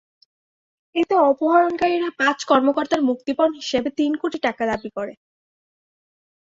এতে 0.95 1.15
অপহরণকারীরা 1.29 2.09
পাঁচ 2.19 2.37
কর্মকর্তার 2.45 3.01
মুক্তিপণ 3.09 3.49
হিসেবে 3.59 3.89
তিন 3.99 4.11
কোটি 4.21 4.37
টাকা 4.47 4.63
দাবি 4.71 4.89
করে। 4.97 5.13